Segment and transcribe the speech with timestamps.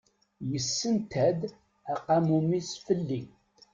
[0.51, 1.41] Yessenta-d
[1.93, 3.21] aqamum-is fell-i.